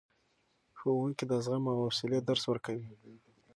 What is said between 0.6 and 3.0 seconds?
ښوونکي د زغم او حوصلې درس ورکوي.